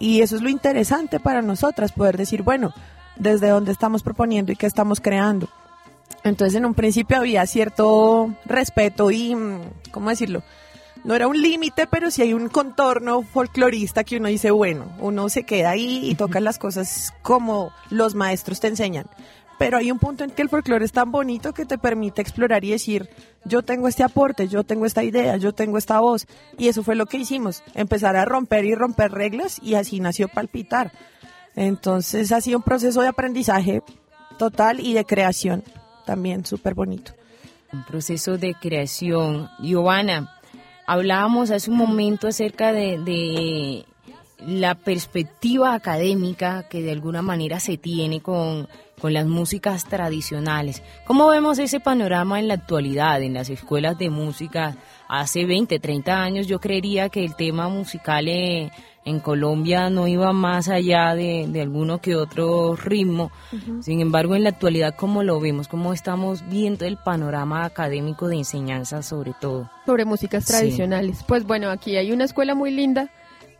y 0.00 0.22
eso 0.22 0.34
es 0.34 0.42
lo 0.42 0.48
interesante 0.48 1.20
para 1.20 1.42
nosotras, 1.42 1.92
poder 1.92 2.16
decir, 2.16 2.42
bueno, 2.42 2.74
desde 3.16 3.50
dónde 3.50 3.70
estamos 3.70 4.02
proponiendo 4.02 4.50
y 4.50 4.56
qué 4.56 4.66
estamos 4.66 4.98
creando. 5.00 5.48
Entonces 6.24 6.56
en 6.56 6.64
un 6.64 6.74
principio 6.74 7.18
había 7.18 7.46
cierto 7.46 8.34
respeto 8.46 9.10
y, 9.10 9.34
mm, 9.34 9.60
¿cómo 9.92 10.10
decirlo? 10.10 10.42
No 11.04 11.14
era 11.14 11.28
un 11.28 11.40
límite, 11.40 11.86
pero 11.86 12.10
sí 12.10 12.22
hay 12.22 12.34
un 12.34 12.48
contorno 12.48 13.22
folclorista 13.22 14.04
que 14.04 14.18
uno 14.18 14.28
dice, 14.28 14.50
bueno, 14.50 14.92
uno 14.98 15.28
se 15.28 15.44
queda 15.44 15.70
ahí 15.70 16.00
y 16.08 16.14
toca 16.14 16.40
las 16.40 16.58
cosas 16.58 17.14
como 17.22 17.72
los 17.90 18.14
maestros 18.14 18.60
te 18.60 18.68
enseñan 18.68 19.06
pero 19.60 19.76
hay 19.76 19.90
un 19.90 19.98
punto 19.98 20.24
en 20.24 20.30
que 20.30 20.40
el 20.40 20.48
folclore 20.48 20.86
es 20.86 20.92
tan 20.92 21.12
bonito 21.12 21.52
que 21.52 21.66
te 21.66 21.76
permite 21.76 22.22
explorar 22.22 22.64
y 22.64 22.70
decir, 22.70 23.10
yo 23.44 23.60
tengo 23.60 23.88
este 23.88 24.02
aporte, 24.02 24.48
yo 24.48 24.64
tengo 24.64 24.86
esta 24.86 25.04
idea, 25.04 25.36
yo 25.36 25.52
tengo 25.52 25.76
esta 25.76 26.00
voz. 26.00 26.26
Y 26.56 26.68
eso 26.68 26.82
fue 26.82 26.94
lo 26.94 27.04
que 27.04 27.18
hicimos, 27.18 27.62
empezar 27.74 28.16
a 28.16 28.24
romper 28.24 28.64
y 28.64 28.74
romper 28.74 29.12
reglas 29.12 29.60
y 29.62 29.74
así 29.74 30.00
nació 30.00 30.28
Palpitar. 30.28 30.92
Entonces 31.56 32.32
ha 32.32 32.40
sido 32.40 32.56
un 32.56 32.62
proceso 32.62 33.02
de 33.02 33.08
aprendizaje 33.08 33.82
total 34.38 34.80
y 34.80 34.94
de 34.94 35.04
creación 35.04 35.62
también 36.06 36.46
súper 36.46 36.72
bonito. 36.72 37.12
Un 37.70 37.84
proceso 37.84 38.38
de 38.38 38.54
creación. 38.54 39.50
Giovanna, 39.60 40.39
hablábamos 40.90 41.52
hace 41.52 41.70
un 41.70 41.76
momento 41.76 42.26
acerca 42.26 42.72
de, 42.72 43.84
la 44.44 44.74
perspectiva 44.74 45.74
académica 45.74 46.66
que 46.68 46.82
de 46.82 46.90
alguna 46.90 47.22
manera 47.22 47.60
se 47.60 47.76
tiene 47.76 48.20
con 48.20 48.66
con 49.00 49.14
las 49.14 49.26
músicas 49.26 49.86
tradicionales. 49.86 50.82
¿Cómo 51.06 51.26
vemos 51.28 51.58
ese 51.58 51.80
panorama 51.80 52.38
en 52.38 52.48
la 52.48 52.54
actualidad, 52.54 53.22
en 53.22 53.34
las 53.34 53.48
escuelas 53.48 53.98
de 53.98 54.10
música? 54.10 54.76
Hace 55.08 55.46
20, 55.46 55.80
30 55.80 56.22
años 56.22 56.46
yo 56.46 56.60
creería 56.60 57.08
que 57.08 57.24
el 57.24 57.34
tema 57.34 57.68
musical 57.68 58.28
eh, 58.28 58.70
en 59.04 59.20
Colombia 59.20 59.88
no 59.88 60.06
iba 60.06 60.32
más 60.32 60.68
allá 60.68 61.14
de, 61.14 61.48
alguno 61.60 62.00
que 62.00 62.16
otro 62.16 62.76
ritmo. 62.76 63.30
Sin 63.80 64.00
embargo, 64.00 64.36
en 64.36 64.44
la 64.44 64.50
actualidad, 64.50 64.94
¿cómo 64.96 65.22
lo 65.22 65.40
vemos? 65.40 65.68
¿Cómo 65.68 65.92
estamos 65.92 66.46
viendo 66.48 66.84
el 66.84 66.96
panorama 66.96 67.64
académico 67.64 68.28
de 68.28 68.36
enseñanza 68.36 69.02
sobre 69.02 69.32
todo? 69.40 69.70
Sobre 69.86 70.04
músicas 70.04 70.44
tradicionales. 70.44 71.24
Pues 71.26 71.44
bueno, 71.44 71.70
aquí 71.70 71.96
hay 71.96 72.12
una 72.12 72.24
escuela 72.24 72.54
muy 72.54 72.70
linda 72.70 73.10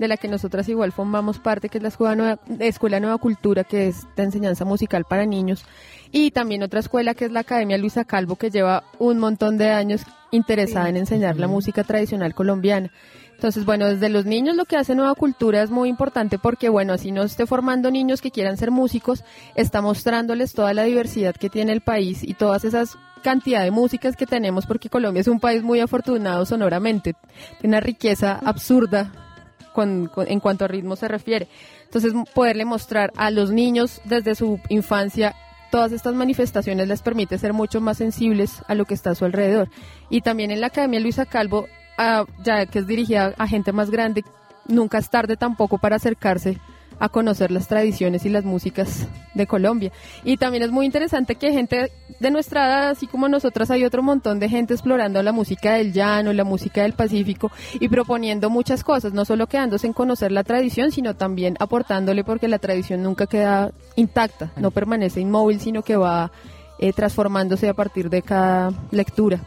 de 0.01 0.09
la 0.09 0.17
que 0.17 0.29
nosotras 0.29 0.69
igual 0.69 0.93
formamos 0.93 1.39
parte, 1.39 1.69
que 1.69 1.77
es 1.77 1.83
la 1.83 1.91
Escuela 1.91 2.17
Nueva, 2.17 2.39
escuela 2.59 3.01
Nueva 3.01 3.19
Cultura, 3.19 3.65
que 3.65 3.89
es 3.89 4.07
de 4.17 4.23
enseñanza 4.23 4.65
musical 4.65 5.05
para 5.05 5.27
niños, 5.27 5.67
y 6.11 6.31
también 6.31 6.63
otra 6.63 6.81
escuela 6.81 7.15
que 7.15 7.27
es 7.27 7.33
la 7.33 7.41
Academia 7.41 7.77
Luisa 7.77 8.07
Calvo, 8.07 8.37
que 8.37 8.51
lleva 8.51 8.83
un 8.99 9.19
montón 9.19 9.59
de 9.59 9.69
años 9.69 10.01
interesada 10.31 10.89
en 10.89 10.97
enseñar 10.97 11.37
la 11.37 11.49
música 11.49 11.85
tradicional 11.85 12.35
colombiana. 12.35 12.91
Entonces, 13.41 13.65
bueno, 13.65 13.87
desde 13.87 14.11
los 14.11 14.27
niños 14.27 14.55
lo 14.55 14.67
que 14.67 14.77
hace 14.77 14.95
Nueva 14.95 15.15
Cultura 15.15 15.63
es 15.63 15.71
muy 15.71 15.89
importante 15.89 16.39
porque, 16.39 16.69
bueno, 16.69 16.93
así 16.93 17.11
no 17.11 17.23
esté 17.23 17.47
formando 17.47 17.91
niños 17.91 18.21
que 18.21 18.31
quieran 18.31 18.59
ser 18.59 18.71
músicos, 18.71 19.25
está 19.55 19.81
mostrándoles 19.81 20.53
toda 20.53 20.75
la 20.75 20.83
diversidad 20.83 21.35
que 21.35 21.49
tiene 21.49 21.73
el 21.73 21.81
país 21.81 22.23
y 22.23 22.35
todas 22.35 22.67
esas 22.67 22.99
cantidad 23.23 23.63
de 23.63 23.71
músicas 23.71 24.15
que 24.15 24.27
tenemos 24.27 24.67
porque 24.67 24.91
Colombia 24.91 25.23
es 25.23 25.27
un 25.27 25.41
país 25.41 25.63
muy 25.63 25.81
afortunado 25.81 26.45
sonoramente, 26.45 27.15
tiene 27.63 27.77
una 27.77 27.81
riqueza 27.81 28.39
absurda 28.45 29.11
en 29.75 30.41
cuanto 30.41 30.67
a 30.67 30.69
ritmo 30.69 30.95
se 30.95 31.09
refiere. 31.09 31.49
Entonces, 31.85 32.13
poderle 32.35 32.67
mostrar 32.67 33.11
a 33.17 33.31
los 33.31 33.51
niños 33.53 34.03
desde 34.05 34.35
su 34.35 34.61
infancia 34.69 35.35
todas 35.71 35.93
estas 35.93 36.13
manifestaciones 36.13 36.89
les 36.89 37.01
permite 37.01 37.39
ser 37.39 37.55
mucho 37.55 37.81
más 37.81 37.97
sensibles 37.97 38.63
a 38.69 38.75
lo 38.75 38.85
que 38.85 38.93
está 38.93 39.13
a 39.13 39.15
su 39.15 39.25
alrededor. 39.25 39.71
Y 40.11 40.21
también 40.21 40.51
en 40.51 40.61
la 40.61 40.67
Academia 40.67 41.01
Luisa 41.01 41.25
Calvo, 41.25 41.69
ah, 42.01 42.25
ya 42.43 42.67
que 42.67 42.81
es 42.81 42.87
dirigida 42.87 43.35
a 43.37 43.47
gente 43.47 43.73
más 43.73 43.91
grande, 43.91 44.25
nunca 44.67 44.99
es 44.99 45.11
tarde 45.11 45.37
tampoco 45.37 45.79
para 45.79 45.97
acercarse 45.97 46.59
a 47.01 47.09
conocer 47.09 47.51
las 47.51 47.67
tradiciones 47.67 48.27
y 48.27 48.29
las 48.29 48.45
músicas 48.45 49.09
de 49.35 49.47
Colombia. 49.47 49.91
Y 50.23 50.37
también 50.37 50.63
es 50.63 50.71
muy 50.71 50.85
interesante 50.85 51.35
que 51.35 51.51
gente 51.51 51.91
de 52.21 52.31
nuestra 52.31 52.67
edad, 52.67 52.89
así 52.91 53.07
como 53.07 53.27
nosotras, 53.27 53.71
hay 53.71 53.85
otro 53.85 54.03
montón 54.03 54.39
de 54.39 54.51
gente 54.51 54.75
explorando 54.75 55.23
la 55.23 55.33
música 55.33 55.73
del 55.75 55.95
llano, 55.95 56.35
la 56.35 56.45
música 56.45 56.83
del 56.83 56.93
Pacífico 56.93 57.51
y 57.81 57.89
proponiendo 57.89 58.51
muchas 58.51 58.85
cosas, 58.85 59.15
no 59.15 59.25
solo 59.25 59.47
quedándose 59.47 59.87
en 59.87 59.95
conocer 59.95 60.31
la 60.31 60.45
tradición, 60.45 60.93
sino 60.93 61.17
también 61.17 61.57
aportándole 61.59 62.23
porque 62.23 62.49
la 62.49 62.59
tradición 62.59 63.03
nunca 63.03 63.27
queda 63.27 63.73
intacta, 63.97 64.53
no 64.57 64.71
permanece 64.71 65.21
inmóvil, 65.21 65.59
sino 65.59 65.83
que 65.83 65.97
va 65.97 66.31
eh, 66.79 66.93
transformándose 66.93 67.71
a 67.71 67.75
partir 67.75 68.11
de 68.11 68.21
cada 68.21 68.73
lectura. 68.91 69.41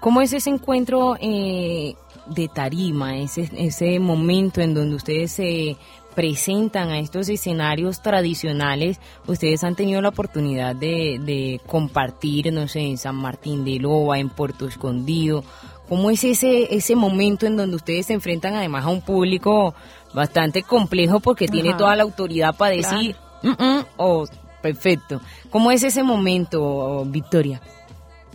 ¿Cómo 0.00 0.20
es 0.20 0.32
ese 0.32 0.50
encuentro 0.50 1.16
eh, 1.20 1.94
de 2.26 2.48
tarima, 2.48 3.16
ese, 3.16 3.50
ese 3.56 3.98
momento 3.98 4.60
en 4.60 4.74
donde 4.74 4.96
ustedes 4.96 5.32
se 5.32 5.76
presentan 6.14 6.90
a 6.90 6.98
estos 6.98 7.28
escenarios 7.28 8.00
tradicionales, 8.02 8.98
ustedes 9.26 9.62
han 9.64 9.74
tenido 9.74 10.00
la 10.00 10.08
oportunidad 10.08 10.74
de, 10.74 11.20
de 11.20 11.60
compartir, 11.66 12.52
no 12.52 12.68
sé, 12.68 12.80
en 12.80 12.96
San 12.96 13.16
Martín 13.16 13.64
de 13.64 13.78
Loba, 13.78 14.18
en 14.18 14.30
Puerto 14.30 14.66
Escondido. 14.66 15.44
¿Cómo 15.88 16.10
es 16.10 16.24
ese, 16.24 16.74
ese 16.74 16.96
momento 16.96 17.46
en 17.46 17.56
donde 17.56 17.76
ustedes 17.76 18.06
se 18.06 18.14
enfrentan 18.14 18.54
además 18.54 18.86
a 18.86 18.88
un 18.88 19.02
público 19.02 19.74
bastante 20.14 20.62
complejo 20.62 21.20
porque 21.20 21.46
tiene 21.46 21.74
toda 21.74 21.94
la 21.94 22.02
autoridad 22.02 22.56
para 22.56 22.74
decir, 22.74 23.14
mm, 23.42 23.50
mm", 23.50 23.84
o 23.98 24.26
perfecto. 24.62 25.20
¿Cómo 25.50 25.70
es 25.70 25.82
ese 25.82 26.02
momento, 26.02 27.04
Victoria? 27.04 27.60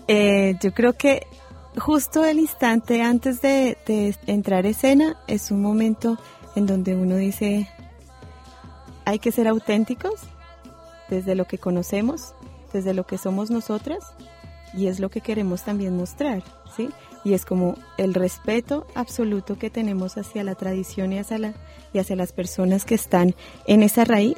Eh, 0.08 0.56
yo 0.62 0.72
creo 0.74 0.94
que 0.94 1.25
justo 1.78 2.25
el 2.25 2.40
instante 2.40 3.01
antes 3.01 3.42
de, 3.42 3.78
entrar 4.28 4.66
a 4.66 4.70
escena 4.70 5.18
es 5.28 5.51
un 5.51 5.62
momento 5.62 6.18
en 6.56 6.66
donde 6.66 6.96
uno 6.96 7.16
dice, 7.16 7.70
hay 9.06 9.20
que 9.20 9.32
ser 9.32 9.48
auténticos 9.48 10.16
desde 11.10 11.36
lo 11.36 11.46
que 11.46 11.58
conocemos, 11.58 12.34
desde 12.74 12.94
lo 12.94 13.06
que 13.06 13.18
somos 13.18 13.51
nosotras, 13.51 14.13
y 14.74 14.88
es 14.88 15.00
lo 15.00 15.10
que 15.10 15.22
queremos 15.22 15.63
también 15.63 15.98
mostrar, 15.98 16.44
¿sí? 16.75 16.90
Y 17.24 17.34
es 17.34 17.46
como 17.46 17.75
el 17.98 18.13
respeto 18.13 18.88
absoluto 18.96 19.58
que 19.58 19.70
tenemos 19.70 20.18
hacia 20.18 20.44
la 20.44 20.56
tradición 20.56 21.13
y 21.13 21.20
hacia, 21.20 21.38
la, 21.38 21.54
y 21.94 22.00
hacia 22.00 22.16
las 22.16 22.32
personas 22.32 22.86
que 22.86 22.96
están 22.96 23.36
en 23.68 23.84
esa 23.84 24.06
raíz, 24.06 24.38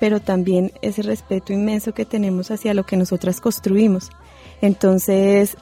pero 0.00 0.20
también 0.20 0.72
ese 0.82 1.02
respeto 1.02 1.52
inmenso 1.52 1.94
que 1.94 2.04
tenemos 2.04 2.50
hacia 2.50 2.74
lo 2.74 2.84
que 2.84 2.96
nosotras 2.96 3.40
construimos. 3.40 4.10
Entonces, 4.60 5.56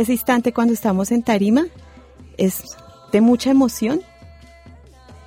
ese 0.00 0.12
instante 0.12 0.52
cuando 0.52 0.74
estamos 0.74 1.12
en 1.12 1.22
tarima 1.22 1.66
es 2.36 2.76
de 3.12 3.20
mucha 3.20 3.50
emoción, 3.50 4.00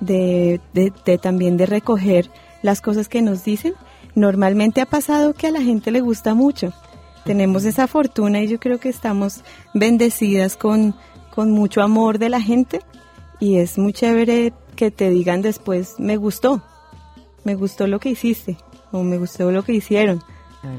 de, 0.00 0.60
de, 0.74 1.18
también 1.18 1.56
de 1.56 1.66
recoger 1.66 2.30
las 2.62 2.80
cosas 2.80 3.08
que 3.08 3.22
nos 3.22 3.44
dicen. 3.44 3.74
Normalmente 4.14 4.80
ha 4.80 4.86
pasado 4.86 5.32
que 5.32 5.46
a 5.46 5.52
la 5.52 5.62
gente 5.62 5.90
le 5.90 6.00
gusta 6.00 6.34
mucho. 6.34 6.72
Tenemos 7.24 7.64
esa 7.64 7.86
fortuna 7.86 8.42
y 8.42 8.48
yo 8.48 8.60
creo 8.60 8.78
que 8.78 8.88
estamos 8.90 9.42
bendecidas 9.74 10.56
con, 10.56 10.94
con 11.34 11.50
mucho 11.50 11.82
amor 11.82 12.18
de 12.18 12.28
la 12.28 12.40
gente 12.40 12.80
y 13.40 13.56
es 13.56 13.78
muy 13.78 13.92
chévere 13.92 14.52
que 14.76 14.90
te 14.90 15.10
digan 15.10 15.42
después, 15.42 15.94
me 15.98 16.16
gustó, 16.16 16.62
me 17.44 17.54
gustó 17.54 17.86
lo 17.86 18.00
que 18.00 18.10
hiciste 18.10 18.58
o 18.92 19.02
me 19.02 19.18
gustó 19.18 19.50
lo 19.50 19.62
que 19.62 19.72
hicieron. 19.72 20.22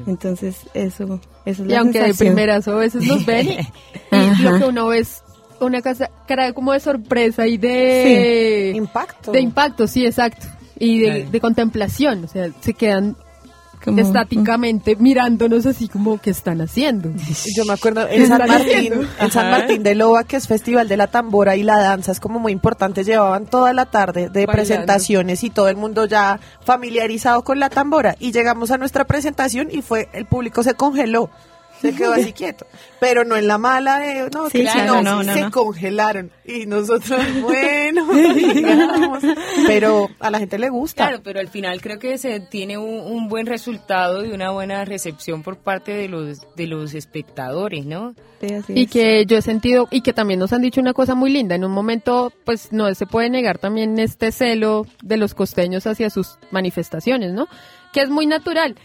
Entonces, 0.06 0.66
eso, 0.74 1.20
es 1.44 1.58
y 1.60 1.74
aunque 1.74 2.02
de 2.02 2.14
primeras 2.14 2.68
a 2.68 2.74
veces 2.74 3.06
nos 3.06 3.24
ven 3.24 3.48
y, 3.48 4.42
lo 4.42 4.58
que 4.58 4.64
uno 4.64 4.88
ve 4.88 4.98
es 4.98 5.22
una 5.60 5.82
casa, 5.82 6.10
cara 6.26 6.52
como 6.52 6.72
de 6.72 6.80
sorpresa 6.80 7.46
y 7.46 7.58
de... 7.58 8.72
impacto. 8.74 9.32
De 9.32 9.40
impacto, 9.40 9.86
sí, 9.86 10.06
exacto. 10.06 10.46
Y 10.78 11.00
de, 11.00 11.40
contemplación, 11.40 12.24
o 12.24 12.28
sea, 12.28 12.50
se 12.60 12.72
quedan 12.72 13.16
estáticamente 13.96 14.96
mirándonos 14.96 15.66
así 15.66 15.88
como 15.88 16.18
que 16.18 16.30
están 16.30 16.60
haciendo. 16.60 17.10
Yo 17.56 17.64
me 17.64 17.72
acuerdo 17.72 18.06
en 18.08 18.26
San 18.26 18.46
Martín, 18.46 18.92
en 19.18 19.30
San 19.30 19.50
Martín 19.50 19.82
de 19.82 19.94
Loba, 19.94 20.24
que 20.24 20.36
es 20.36 20.46
Festival 20.46 20.88
de 20.88 20.96
la 20.96 21.06
Tambora 21.06 21.56
y 21.56 21.62
la 21.62 21.78
danza, 21.78 22.12
es 22.12 22.20
como 22.20 22.38
muy 22.38 22.52
importante, 22.52 23.04
llevaban 23.04 23.46
toda 23.46 23.72
la 23.72 23.86
tarde 23.86 24.28
de 24.28 24.46
presentaciones 24.46 25.44
y 25.44 25.50
todo 25.50 25.68
el 25.68 25.76
mundo 25.76 26.06
ya 26.06 26.40
familiarizado 26.64 27.42
con 27.42 27.58
la 27.58 27.70
tambora. 27.70 28.16
Y 28.18 28.32
llegamos 28.32 28.70
a 28.70 28.78
nuestra 28.78 29.04
presentación 29.04 29.68
y 29.70 29.82
fue 29.82 30.08
el 30.12 30.26
público 30.26 30.62
se 30.62 30.74
congeló 30.74 31.30
se 31.80 31.94
quedó 31.94 32.12
así 32.12 32.32
quieto. 32.32 32.66
Pero 32.98 33.24
no 33.24 33.36
en 33.36 33.46
la 33.46 33.58
mala 33.58 33.98
de, 33.98 34.28
no, 34.30 34.48
que 34.48 34.64
no, 34.64 35.24
se 35.24 35.50
congelaron. 35.50 36.30
Y 36.44 36.66
nosotros, 36.66 37.20
bueno, 37.42 38.06
Pero 39.66 40.08
a 40.18 40.30
la 40.30 40.38
gente 40.38 40.58
le 40.58 40.68
gusta. 40.68 41.08
Claro, 41.08 41.22
pero 41.22 41.40
al 41.40 41.48
final 41.48 41.80
creo 41.80 41.98
que 41.98 42.18
se 42.18 42.40
tiene 42.40 42.76
un, 42.78 43.28
buen 43.28 43.46
resultado 43.46 44.24
y 44.24 44.32
una 44.32 44.50
buena 44.50 44.84
recepción 44.84 45.42
por 45.42 45.56
parte 45.58 45.92
de 45.92 46.08
los, 46.08 46.40
de 46.56 46.66
los 46.66 46.94
espectadores, 46.94 47.86
¿no? 47.86 48.14
y 48.68 48.86
que 48.86 49.26
yo 49.26 49.36
he 49.36 49.42
sentido, 49.42 49.86
y 49.90 50.00
que 50.00 50.14
también 50.14 50.40
nos 50.40 50.54
han 50.54 50.62
dicho 50.62 50.80
una 50.80 50.94
cosa 50.94 51.14
muy 51.14 51.30
linda, 51.30 51.54
en 51.54 51.64
un 51.64 51.72
momento, 51.72 52.32
pues 52.44 52.72
no 52.72 52.92
se 52.94 53.04
puede 53.06 53.28
negar 53.28 53.58
también 53.58 53.98
este 53.98 54.32
celo 54.32 54.86
de 55.02 55.18
los 55.18 55.34
costeños 55.34 55.86
hacia 55.86 56.08
sus 56.08 56.38
manifestaciones, 56.50 57.32
¿no? 57.32 57.48
Que 57.92 58.00
es 58.00 58.08
muy 58.08 58.26
natural 58.26 58.76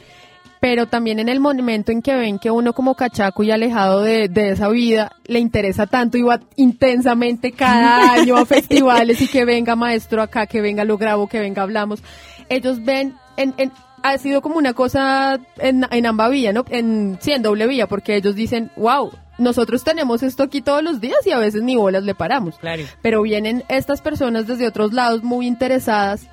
pero 0.65 0.88
también 0.88 1.19
en 1.19 1.30
el 1.30 1.39
momento 1.39 1.91
en 1.91 2.01
que 2.01 2.15
ven 2.15 2.39
que 2.39 2.49
uno 2.49 2.73
como 2.73 2.95
cachaco 2.95 3.43
y 3.43 3.51
alejado 3.51 4.01
de, 4.01 4.32
esa 4.49 4.67
vida 4.69 5.12
le 5.28 5.38
interesa 5.38 5.86
tanto 5.86 6.17
y 6.17 6.23
va 6.23 6.39
intensamente 6.56 7.51
cada 7.51 8.13
año 8.13 8.36
a 8.36 8.47
festivales 8.47 9.21
y 9.21 9.28
que 9.28 9.45
venga 9.45 9.75
maestro 9.75 10.23
acá, 10.23 10.47
que 10.47 10.62
venga 10.62 10.84
lo 10.84 10.97
grabo, 10.97 11.28
que 11.28 11.39
venga 11.39 11.62
hablamos, 11.62 12.01
ellos 12.49 12.84
ven 12.84 13.13
en, 13.38 13.54
ha 14.01 14.17
sido 14.17 14.41
como 14.41 14.58
una 14.58 14.73
cosa 14.73 15.39
en, 15.60 15.86
en 15.91 16.06
ambas 16.08 16.32
vías, 16.32 16.51
¿no? 16.51 16.65
En, 16.71 17.19
sí, 17.21 17.34
en 17.34 17.43
doble 17.43 17.67
vía, 17.67 17.86
porque 17.86 18.15
ellos 18.15 18.34
dicen, 18.34 18.71
wow, 18.75 19.12
nosotros 19.38 19.84
tenemos 19.84 20.23
esto 20.23 20.41
aquí 20.41 20.62
todos 20.62 20.82
los 20.82 20.99
días 20.99 21.19
y 21.28 21.32
a 21.32 21.38
veces 21.38 21.62
ni 21.62 21.75
bolas 21.75 22.01
le 22.01 22.15
paramos. 22.15 22.58
Claro. 22.58 22.82
Pero 23.04 23.21
vienen 23.21 23.63
estas 23.67 24.01
personas 24.01 24.47
desde 24.47 24.65
otros 24.65 24.93
lados 24.93 25.21
muy 25.21 25.45
interesadas 25.45 26.28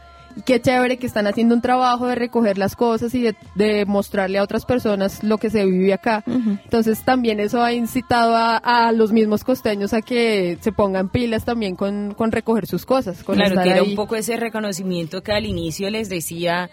qué 0.44 0.60
chévere 0.60 0.96
que 0.96 1.06
están 1.06 1.26
haciendo 1.26 1.54
un 1.54 1.60
trabajo 1.60 2.06
de 2.06 2.14
recoger 2.14 2.58
las 2.58 2.76
cosas 2.76 3.14
y 3.14 3.22
de, 3.54 3.84
mostrarle 3.86 4.38
a 4.38 4.42
otras 4.42 4.64
personas 4.64 5.22
lo 5.22 5.38
que 5.38 5.50
se 5.50 5.64
vive 5.64 5.92
acá. 5.92 6.22
Entonces 6.26 7.04
también 7.04 7.40
eso 7.40 7.62
ha 7.62 7.72
incitado 7.72 8.34
a, 8.36 8.92
los 8.92 9.12
mismos 9.12 9.44
costeños 9.44 9.92
a 9.92 10.02
que 10.02 10.58
se 10.60 10.72
pongan 10.72 11.08
pilas 11.08 11.44
también 11.44 11.76
con, 11.76 12.14
recoger 12.32 12.66
sus 12.66 12.86
cosas. 12.86 13.22
Con 13.22 13.36
claro, 13.36 13.62
que 13.62 13.70
era 13.70 13.82
un 13.82 13.94
poco 13.94 14.16
ese 14.16 14.36
reconocimiento 14.36 15.22
que 15.22 15.32
al 15.32 15.46
inicio 15.46 15.90
les 15.90 16.08
decía 16.08 16.70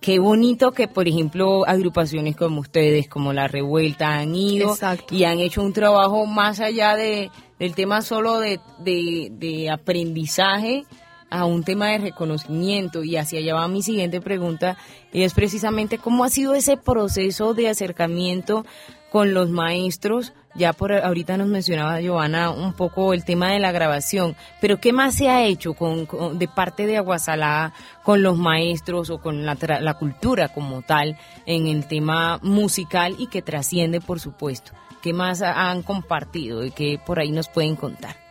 qué 0.00 0.18
bonito 0.18 0.72
que, 0.72 0.88
por 0.88 1.08
ejemplo, 1.08 1.66
agrupaciones 1.66 2.36
como 2.36 2.60
ustedes, 2.60 3.08
como 3.08 3.32
La 3.32 3.48
Revuelta, 3.48 4.18
han 4.18 4.34
ido 4.34 4.76
y 5.10 5.24
han 5.24 5.40
hecho 5.40 5.62
un 5.62 5.72
trabajo 5.72 6.26
más 6.26 6.60
allá 6.60 6.94
de, 6.96 7.30
del 7.58 7.74
tema 7.74 8.02
solo 8.02 8.38
de, 8.38 8.60
de, 8.78 9.28
de 9.32 9.70
aprendizaje, 9.70 10.84
a 11.30 11.44
un 11.44 11.64
tema 11.64 11.88
de 11.88 11.98
reconocimiento 11.98 13.04
y 13.04 13.16
hacia 13.16 13.40
allá 13.40 13.54
va 13.54 13.68
mi 13.68 13.82
siguiente 13.82 14.20
pregunta 14.20 14.76
y 15.12 15.22
es 15.22 15.34
precisamente 15.34 15.98
cómo 15.98 16.24
ha 16.24 16.30
sido 16.30 16.54
ese 16.54 16.76
proceso 16.76 17.54
de 17.54 17.68
acercamiento 17.68 18.64
con 19.10 19.34
los 19.34 19.50
maestros. 19.50 20.32
Ya 20.54 20.72
por 20.72 20.92
ahorita 20.92 21.36
nos 21.36 21.48
mencionaba 21.48 22.00
Giovanna 22.00 22.50
un 22.50 22.72
poco 22.72 23.12
el 23.12 23.24
tema 23.24 23.52
de 23.52 23.60
la 23.60 23.70
grabación, 23.70 24.34
pero 24.60 24.80
¿qué 24.80 24.92
más 24.92 25.14
se 25.14 25.28
ha 25.28 25.44
hecho 25.44 25.74
con, 25.74 26.08
de 26.38 26.48
parte 26.48 26.86
de 26.86 26.96
Aguasalá 26.96 27.72
con 28.02 28.22
los 28.22 28.36
maestros 28.36 29.10
o 29.10 29.18
con 29.18 29.46
la, 29.46 29.56
la 29.80 29.94
cultura 29.94 30.48
como 30.48 30.82
tal 30.82 31.16
en 31.46 31.68
el 31.68 31.86
tema 31.86 32.40
musical 32.42 33.14
y 33.18 33.28
que 33.28 33.42
trasciende, 33.42 34.00
por 34.00 34.20
supuesto? 34.20 34.72
¿Qué 35.02 35.12
más 35.12 35.42
han 35.42 35.82
compartido 35.82 36.64
y 36.64 36.72
qué 36.72 36.98
por 37.04 37.20
ahí 37.20 37.30
nos 37.30 37.48
pueden 37.48 37.76
contar? 37.76 38.27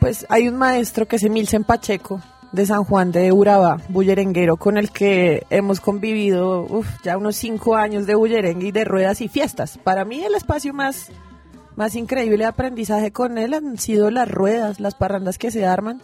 Pues 0.00 0.26
hay 0.28 0.48
un 0.48 0.56
maestro 0.56 1.06
que 1.06 1.16
es 1.16 1.24
Emilsen 1.24 1.64
Pacheco 1.64 2.20
de 2.52 2.66
San 2.66 2.84
Juan 2.84 3.12
de 3.12 3.32
Urabá, 3.32 3.78
bullerenguero, 3.88 4.56
con 4.56 4.78
el 4.78 4.90
que 4.90 5.44
hemos 5.50 5.80
convivido 5.80 6.66
ya 7.02 7.18
unos 7.18 7.36
cinco 7.36 7.76
años 7.76 8.06
de 8.06 8.14
bullerengue 8.14 8.68
y 8.68 8.72
de 8.72 8.84
ruedas 8.84 9.20
y 9.20 9.28
fiestas. 9.28 9.78
Para 9.78 10.04
mí 10.04 10.22
el 10.24 10.34
espacio 10.34 10.72
más, 10.72 11.10
más 11.76 11.94
increíble 11.94 12.38
de 12.38 12.46
aprendizaje 12.46 13.12
con 13.12 13.38
él 13.38 13.54
han 13.54 13.76
sido 13.78 14.10
las 14.10 14.30
ruedas, 14.30 14.80
las 14.80 14.94
parrandas 14.94 15.36
que 15.36 15.50
se 15.50 15.66
arman. 15.66 16.00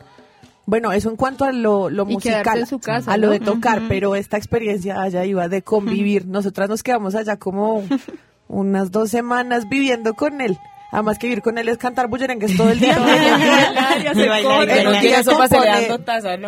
Bueno, 0.67 0.93
eso 0.93 1.11
en 1.11 1.17
cuanto 1.17 1.45
a 1.45 1.53
lo, 1.53 1.91
lo 1.91 2.07
musical, 2.07 2.59
en 2.59 2.67
su 2.67 2.79
casa, 2.79 3.13
a 3.13 3.17
lo 3.17 3.31
de 3.31 3.39
tocar, 3.39 3.83
pero 3.87 4.17
esta 4.17 4.39
experiencia 4.39 5.01
allá 5.01 5.25
iba 5.25 5.49
de 5.49 5.63
convivir. 5.63 6.27
Nosotras 6.27 6.69
nos 6.69 6.83
quedamos 6.83 7.15
allá 7.15 7.37
como 7.37 7.85
unas 8.49 8.91
dos 8.91 9.11
semanas 9.11 9.69
viviendo 9.69 10.15
con 10.15 10.41
él. 10.41 10.59
Además 10.91 11.19
que 11.19 11.27
vivir 11.27 11.43
con 11.43 11.59
él 11.59 11.69
es 11.69 11.79
cantar 11.79 12.07
bullerengues 12.07 12.57
todo 12.57 12.71
el 12.71 12.79
día. 12.79 12.97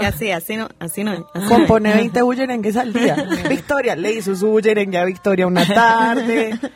Así, 0.06 0.30
así 0.30 0.56
no, 0.56 0.68
así 0.78 1.02
no. 1.02 1.26
Compone 1.48 1.92
20 1.94 2.22
bullerengues 2.22 2.76
al 2.76 2.92
día. 2.92 3.16
Victoria 3.48 3.96
le 3.96 4.12
hizo 4.12 4.36
su 4.36 4.48
bullerengue 4.48 4.98
a 4.98 5.04
Victoria 5.04 5.46
una 5.46 5.66
tarde. 5.66 6.58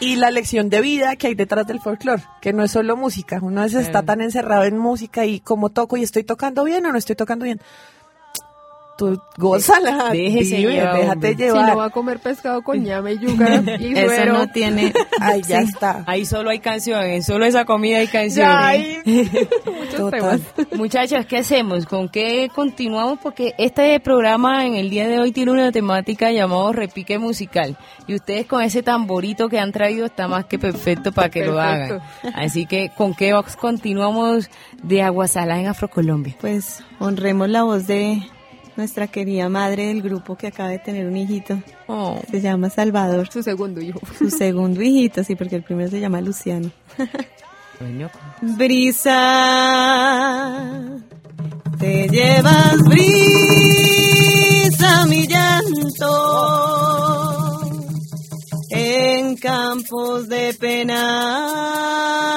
Y 0.00 0.16
la 0.16 0.30
lección 0.30 0.70
de 0.70 0.80
vida 0.80 1.14
que 1.16 1.28
hay 1.28 1.34
detrás 1.34 1.66
del 1.66 1.78
folclore, 1.78 2.22
que 2.40 2.52
no 2.52 2.64
es 2.64 2.72
solo 2.72 2.96
música. 2.96 3.38
Uno 3.40 3.60
a 3.60 3.64
veces 3.64 3.86
está 3.86 4.02
tan 4.02 4.20
encerrado 4.20 4.64
en 4.64 4.76
música 4.76 5.24
y 5.24 5.40
como 5.40 5.70
toco 5.70 5.96
y 5.96 6.02
estoy 6.02 6.24
tocando 6.24 6.64
bien 6.64 6.84
o 6.86 6.90
no 6.90 6.98
estoy 6.98 7.14
tocando 7.14 7.44
bien 7.44 7.60
tú 8.96 9.20
gózala, 9.36 10.10
déjese 10.12 10.60
llevar, 10.60 10.96
déjate 10.96 11.34
llevar. 11.34 11.64
Si 11.64 11.70
no 11.70 11.76
va 11.76 11.84
a 11.86 11.90
comer 11.90 12.20
pescado 12.20 12.62
con 12.62 12.82
ñame 12.82 13.14
y 13.14 13.18
yuca 13.18 13.62
y 13.78 13.94
Eso 13.98 14.26
no 14.26 14.46
tiene, 14.48 14.92
ahí 15.20 15.42
ya 15.42 15.60
está. 15.60 16.04
Ahí 16.06 16.24
solo 16.26 16.50
hay 16.50 16.60
canciones, 16.60 17.26
solo 17.26 17.44
esa 17.44 17.64
comida 17.64 17.98
hay 17.98 18.08
canciones. 18.08 19.04
muchos 19.04 20.10
temas. 20.10 20.40
Muchachas, 20.76 21.26
¿qué 21.26 21.38
hacemos? 21.38 21.86
¿Con 21.86 22.08
qué 22.08 22.48
continuamos? 22.54 23.18
Porque 23.22 23.54
este 23.58 23.98
programa 24.00 24.66
en 24.66 24.74
el 24.74 24.90
día 24.90 25.08
de 25.08 25.18
hoy 25.18 25.32
tiene 25.32 25.52
una 25.52 25.72
temática 25.72 26.30
llamada 26.30 26.72
repique 26.72 27.18
musical. 27.18 27.76
Y 28.06 28.14
ustedes 28.14 28.46
con 28.46 28.62
ese 28.62 28.82
tamborito 28.82 29.48
que 29.48 29.58
han 29.58 29.72
traído 29.72 30.06
está 30.06 30.28
más 30.28 30.44
que 30.44 30.58
perfecto 30.58 31.12
para 31.12 31.30
que 31.30 31.44
lo 31.44 31.60
hagan. 31.60 32.00
Así 32.34 32.66
que, 32.66 32.90
¿con 32.90 33.14
qué 33.14 33.34
continuamos 33.58 34.50
de 34.82 35.02
Aguasalá 35.02 35.58
en 35.58 35.66
Afrocolombia? 35.66 36.36
Pues 36.40 36.82
honremos 36.98 37.48
la 37.48 37.62
voz 37.62 37.86
de 37.86 38.22
nuestra 38.76 39.06
querida 39.06 39.48
madre 39.48 39.86
del 39.86 40.02
grupo 40.02 40.36
que 40.36 40.48
acaba 40.48 40.68
de 40.68 40.78
tener 40.78 41.06
un 41.06 41.16
hijito. 41.16 41.62
Oh. 41.86 42.20
Se 42.30 42.40
llama 42.40 42.70
Salvador. 42.70 43.28
Su 43.30 43.42
segundo 43.42 43.80
hijo. 43.80 44.00
Su 44.18 44.30
segundo 44.30 44.82
hijito, 44.82 45.24
sí, 45.24 45.34
porque 45.36 45.56
el 45.56 45.62
primero 45.62 45.90
se 45.90 46.00
llama 46.00 46.20
Luciano. 46.20 46.70
brisa, 48.42 49.10
te 51.78 52.08
llevas 52.08 52.82
brisa 52.84 53.14
mi 55.06 55.26
llanto 55.26 56.44
en 58.70 59.36
campos 59.36 60.28
de 60.28 60.54
pena 60.54 62.33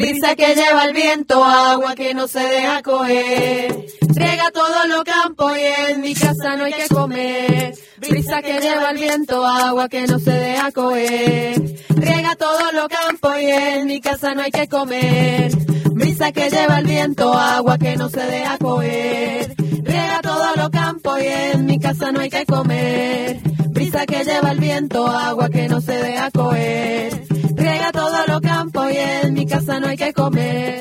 Brisa 0.00 0.34
que 0.34 0.54
lleva 0.54 0.86
el 0.86 0.94
viento, 0.94 1.44
agua 1.44 1.94
que 1.94 2.14
no 2.14 2.26
se 2.26 2.40
deja 2.40 2.80
coger. 2.82 3.84
Riega 4.14 4.50
todos 4.50 4.88
los 4.88 5.04
campos 5.04 5.52
y 5.58 5.90
en 5.90 6.00
mi 6.00 6.14
casa 6.14 6.56
no 6.56 6.64
hay 6.64 6.72
que 6.72 6.88
comer. 6.88 7.74
Brisa 7.98 8.40
que 8.40 8.60
lleva 8.60 8.92
el 8.92 8.98
viento, 8.98 9.46
agua 9.46 9.90
que 9.90 10.06
no 10.06 10.18
se 10.18 10.30
deja 10.30 10.72
coger. 10.72 11.76
Riega 11.90 12.34
todos 12.36 12.72
los 12.72 12.88
campos 12.88 13.42
y 13.42 13.50
en 13.50 13.86
mi 13.86 14.00
casa 14.00 14.34
no 14.34 14.40
hay 14.40 14.50
que 14.50 14.68
comer. 14.68 15.52
Brisa 15.90 16.32
que 16.32 16.48
lleva 16.48 16.78
el 16.78 16.86
viento, 16.86 17.34
agua 17.34 17.76
que 17.76 17.96
no 17.98 18.08
se 18.08 18.22
deja 18.22 18.56
coger. 18.56 19.54
Riega 19.82 20.20
todos 20.22 20.56
los 20.56 20.70
campos 20.70 21.20
y 21.20 21.26
en 21.26 21.66
mi 21.66 21.78
casa 21.78 22.10
no 22.10 22.20
hay 22.20 22.30
que 22.30 22.46
comer. 22.46 23.40
Brisa 23.68 24.06
que 24.06 24.24
lleva 24.24 24.52
el 24.52 24.60
viento, 24.60 25.06
agua 25.06 25.50
que 25.50 25.68
no 25.68 25.82
se 25.82 25.92
deja 25.92 26.30
coger. 26.30 27.29
Riega 27.90 27.92
todos 27.92 28.28
los 28.28 28.40
campos 28.40 28.92
y 28.92 28.96
en 28.96 29.34
mi 29.34 29.46
casa 29.46 29.80
no 29.80 29.88
hay 29.88 29.96
que 29.96 30.12
comer. 30.12 30.80